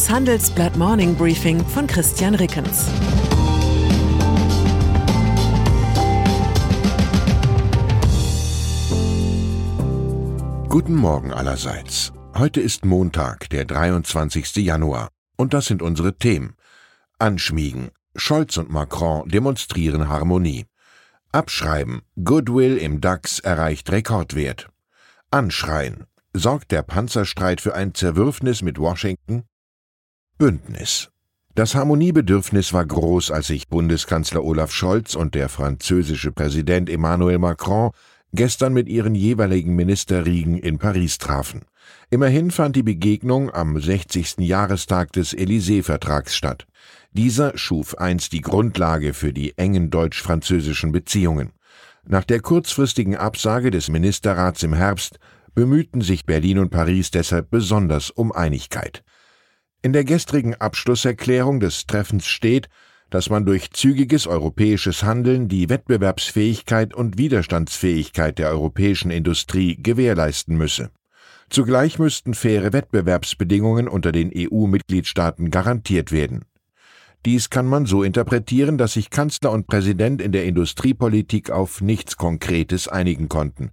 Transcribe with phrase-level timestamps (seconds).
[0.00, 2.86] Das Handelsblatt Morning Briefing von Christian Rickens.
[10.70, 12.14] Guten Morgen allerseits.
[12.34, 14.56] Heute ist Montag, der 23.
[14.64, 15.10] Januar.
[15.36, 16.54] Und das sind unsere Themen.
[17.18, 17.90] Anschmiegen.
[18.16, 20.64] Scholz und Macron demonstrieren Harmonie.
[21.30, 22.00] Abschreiben.
[22.24, 24.70] Goodwill im DAX erreicht Rekordwert.
[25.30, 26.06] Anschreien.
[26.32, 29.44] Sorgt der Panzerstreit für ein Zerwürfnis mit Washington?
[30.40, 31.10] Bündnis.
[31.54, 37.90] Das Harmoniebedürfnis war groß, als sich Bundeskanzler Olaf Scholz und der französische Präsident Emmanuel Macron
[38.32, 41.66] gestern mit ihren jeweiligen Ministerriegen in Paris trafen.
[42.08, 44.38] Immerhin fand die Begegnung am 60.
[44.38, 46.66] Jahrestag des Élysée-Vertrags statt.
[47.12, 51.52] Dieser schuf einst die Grundlage für die engen deutsch-französischen Beziehungen.
[52.06, 55.18] Nach der kurzfristigen Absage des Ministerrats im Herbst
[55.54, 59.04] bemühten sich Berlin und Paris deshalb besonders um Einigkeit.
[59.82, 62.68] In der gestrigen Abschlusserklärung des Treffens steht,
[63.08, 70.90] dass man durch zügiges europäisches Handeln die Wettbewerbsfähigkeit und Widerstandsfähigkeit der europäischen Industrie gewährleisten müsse.
[71.48, 76.44] Zugleich müssten faire Wettbewerbsbedingungen unter den EU-Mitgliedstaaten garantiert werden.
[77.26, 82.16] Dies kann man so interpretieren, dass sich Kanzler und Präsident in der Industriepolitik auf nichts
[82.16, 83.72] Konkretes einigen konnten.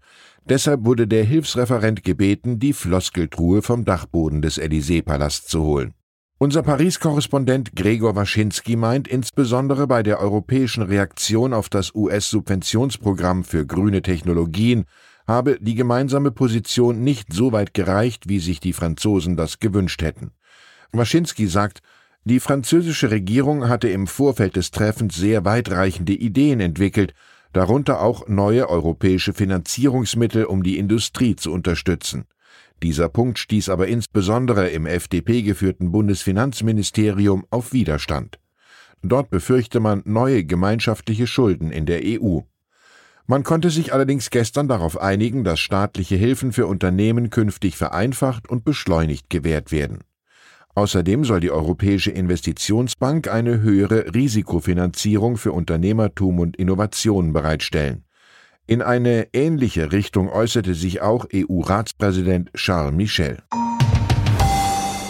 [0.49, 5.93] Deshalb wurde der Hilfsreferent gebeten, die Floskeltruhe vom Dachboden des Élysée-Palasts zu holen.
[6.39, 14.03] Unser Paris-Korrespondent Gregor Waschinski meint insbesondere bei der europäischen Reaktion auf das US-Subventionsprogramm für grüne
[14.03, 14.85] Technologien
[15.27, 20.29] habe die gemeinsame Position nicht so weit gereicht, wie sich die Franzosen das gewünscht hätten.
[20.91, 21.81] Waschinski sagt,
[22.23, 27.15] die französische Regierung hatte im Vorfeld des Treffens sehr weitreichende Ideen entwickelt,
[27.51, 32.25] darunter auch neue europäische Finanzierungsmittel, um die Industrie zu unterstützen.
[32.83, 38.39] Dieser Punkt stieß aber insbesondere im FDP geführten Bundesfinanzministerium auf Widerstand.
[39.01, 42.39] Dort befürchte man neue gemeinschaftliche Schulden in der EU.
[43.25, 48.63] Man konnte sich allerdings gestern darauf einigen, dass staatliche Hilfen für Unternehmen künftig vereinfacht und
[48.63, 49.99] beschleunigt gewährt werden.
[50.75, 58.06] Außerdem soll die Europäische Investitionsbank eine höhere Risikofinanzierung für Unternehmertum und Innovation bereitstellen.
[58.69, 63.37] In eine ähnliche Richtung äußerte sich auch EU-Ratspräsident Charles Michel.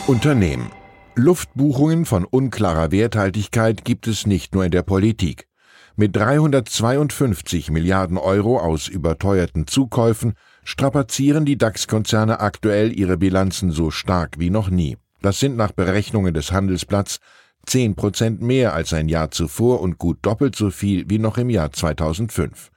[0.05, 0.69] Unternehmen.
[1.15, 5.47] Luftbuchungen von unklarer Werthaltigkeit gibt es nicht nur in der Politik.
[5.95, 14.37] Mit 352 Milliarden Euro aus überteuerten Zukäufen strapazieren die DAX-Konzerne aktuell ihre Bilanzen so stark
[14.37, 14.97] wie noch nie.
[15.23, 17.17] Das sind nach Berechnungen des Handelsblatts
[17.65, 21.49] 10 Prozent mehr als ein Jahr zuvor und gut doppelt so viel wie noch im
[21.49, 22.69] Jahr 2005.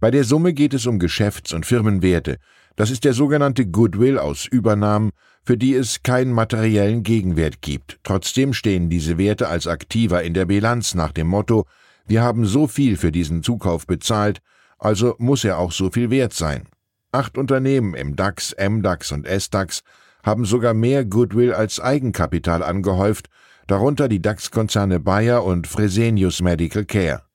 [0.00, 2.38] Bei der Summe geht es um Geschäfts- und Firmenwerte.
[2.76, 5.10] Das ist der sogenannte Goodwill aus Übernahmen,
[5.44, 7.98] für die es keinen materiellen Gegenwert gibt.
[8.04, 11.66] Trotzdem stehen diese Werte als Aktiver in der Bilanz nach dem Motto,
[12.08, 14.40] wir haben so viel für diesen Zukauf bezahlt,
[14.78, 16.66] also muss er auch so viel wert sein.
[17.12, 19.82] Acht Unternehmen im DAX, MDAX und SDAX
[20.22, 23.28] haben sogar mehr Goodwill als Eigenkapital angehäuft,
[23.66, 27.27] darunter die DAX-Konzerne Bayer und Fresenius Medical Care.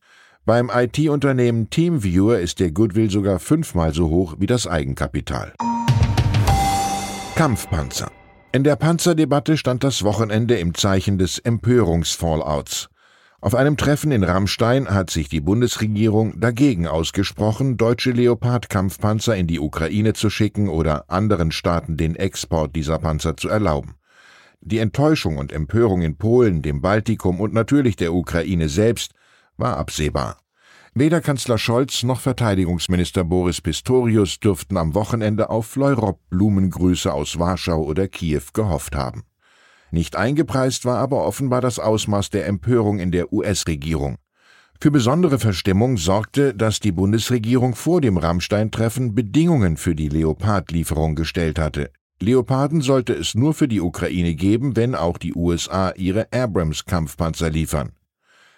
[0.46, 5.54] Beim IT-Unternehmen TeamViewer ist der Goodwill sogar fünfmal so hoch wie das Eigenkapital.
[7.36, 8.12] Kampfpanzer.
[8.52, 12.90] In der Panzerdebatte stand das Wochenende im Zeichen des Empörungsfallouts.
[13.40, 19.62] Auf einem Treffen in Rammstein hat sich die Bundesregierung dagegen ausgesprochen, deutsche Leopard-Kampfpanzer in die
[19.62, 23.96] Ukraine zu schicken oder anderen Staaten den Export dieser Panzer zu erlauben.
[24.60, 29.14] Die Enttäuschung und Empörung in Polen, dem Baltikum und natürlich der Ukraine selbst
[29.58, 30.38] war absehbar.
[30.96, 38.08] Weder Kanzler Scholz noch Verteidigungsminister Boris Pistorius dürften am Wochenende auf Fleurop-Blumengrüße aus Warschau oder
[38.08, 39.24] Kiew gehofft haben.
[39.90, 44.18] Nicht eingepreist war aber offenbar das Ausmaß der Empörung in der US-Regierung.
[44.80, 51.58] Für besondere Verstimmung sorgte, dass die Bundesregierung vor dem Rammstein-Treffen Bedingungen für die Leopard-Lieferung gestellt
[51.58, 51.90] hatte.
[52.20, 57.94] Leoparden sollte es nur für die Ukraine geben, wenn auch die USA ihre Abrams-Kampfpanzer liefern.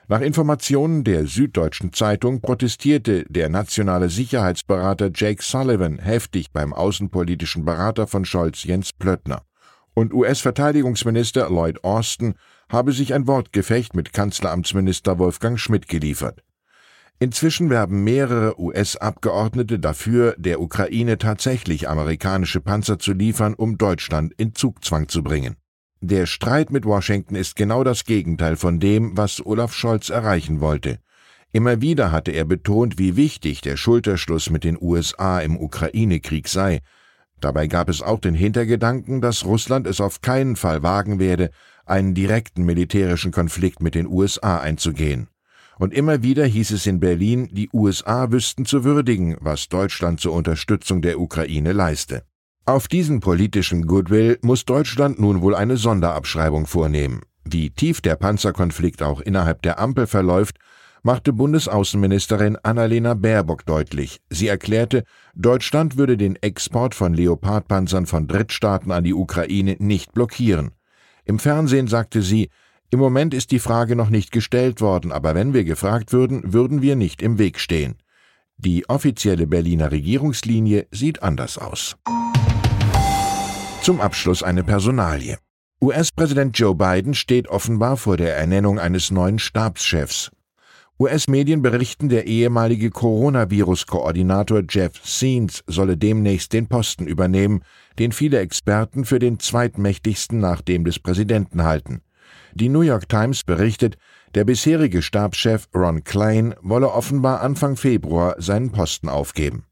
[0.08, 8.06] Nach Informationen der Süddeutschen Zeitung protestierte der nationale Sicherheitsberater Jake Sullivan heftig beim außenpolitischen Berater
[8.06, 9.42] von Scholz Jens Plöttner.
[9.96, 12.36] Und US-Verteidigungsminister Lloyd Austin
[12.70, 16.44] habe sich ein Wortgefecht mit Kanzleramtsminister Wolfgang Schmidt geliefert.
[17.18, 24.54] Inzwischen werben mehrere US-Abgeordnete dafür, der Ukraine tatsächlich amerikanische Panzer zu liefern, um Deutschland in
[24.54, 25.56] Zugzwang zu bringen.
[26.02, 31.00] Der Streit mit Washington ist genau das Gegenteil von dem, was Olaf Scholz erreichen wollte.
[31.52, 36.82] Immer wieder hatte er betont, wie wichtig der Schulterschluss mit den USA im Ukraine-Krieg sei.
[37.40, 41.52] Dabei gab es auch den Hintergedanken, dass Russland es auf keinen Fall wagen werde,
[41.86, 45.30] einen direkten militärischen Konflikt mit den USA einzugehen.
[45.78, 50.34] Und immer wieder hieß es in Berlin, die USA wüssten zu würdigen, was Deutschland zur
[50.34, 52.24] Unterstützung der Ukraine leiste.
[52.68, 57.22] Auf diesen politischen Goodwill muss Deutschland nun wohl eine Sonderabschreibung vornehmen.
[57.44, 60.58] Wie tief der Panzerkonflikt auch innerhalb der Ampel verläuft,
[61.04, 64.20] machte Bundesaußenministerin Annalena Baerbock deutlich.
[64.32, 65.04] Sie erklärte,
[65.36, 70.72] Deutschland würde den Export von Leopardpanzern von Drittstaaten an die Ukraine nicht blockieren.
[71.24, 72.50] Im Fernsehen sagte sie,
[72.90, 76.82] im Moment ist die Frage noch nicht gestellt worden, aber wenn wir gefragt würden, würden
[76.82, 77.98] wir nicht im Weg stehen.
[78.58, 81.96] Die offizielle Berliner Regierungslinie sieht anders aus.
[83.86, 85.38] Zum Abschluss eine Personalie.
[85.80, 90.32] US-Präsident Joe Biden steht offenbar vor der Ernennung eines neuen Stabschefs.
[91.00, 97.62] US-Medien berichten, der ehemalige Coronavirus-Koordinator Jeff Scenes solle demnächst den Posten übernehmen,
[98.00, 102.02] den viele Experten für den zweitmächtigsten nach dem des Präsidenten halten.
[102.56, 104.00] Die New York Times berichtet,
[104.34, 109.68] der bisherige Stabschef Ron Klein wolle offenbar Anfang Februar seinen Posten aufgeben.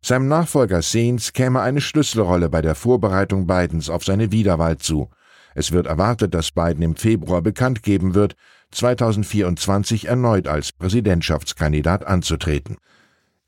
[0.00, 5.10] Seinem Nachfolger Scenes käme eine Schlüsselrolle bei der Vorbereitung Bidens auf seine Wiederwahl zu.
[5.54, 8.36] Es wird erwartet, dass Biden im Februar bekannt geben wird,
[8.70, 12.76] 2024 erneut als Präsidentschaftskandidat anzutreten.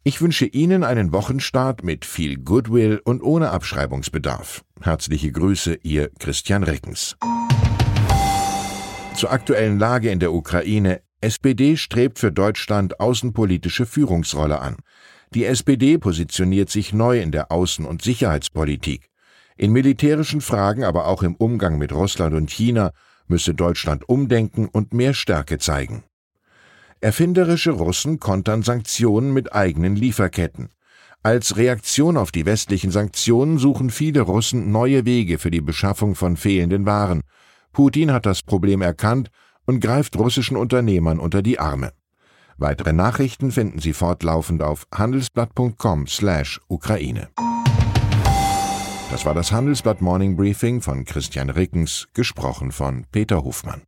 [0.02, 4.64] Ich wünsche Ihnen einen Wochenstart mit viel Goodwill und ohne Abschreibungsbedarf.
[4.80, 7.16] Herzliche Grüße, Ihr Christian Reckens.
[9.14, 11.02] Zur aktuellen Lage in der Ukraine.
[11.20, 14.76] SPD strebt für Deutschland außenpolitische Führungsrolle an.
[15.32, 19.10] Die SPD positioniert sich neu in der Außen- und Sicherheitspolitik.
[19.56, 22.90] In militärischen Fragen, aber auch im Umgang mit Russland und China
[23.28, 26.02] müsse Deutschland umdenken und mehr Stärke zeigen.
[27.00, 30.70] Erfinderische Russen kontern Sanktionen mit eigenen Lieferketten.
[31.22, 36.36] Als Reaktion auf die westlichen Sanktionen suchen viele Russen neue Wege für die Beschaffung von
[36.36, 37.22] fehlenden Waren,
[37.72, 39.30] Putin hat das Problem erkannt
[39.64, 41.92] und greift russischen Unternehmern unter die Arme.
[42.60, 47.28] Weitere Nachrichten finden Sie fortlaufend auf handelsblatt.com/Ukraine.
[49.10, 53.80] Das war das Handelsblatt Morning Briefing von Christian Rickens, gesprochen von Peter Hofmann.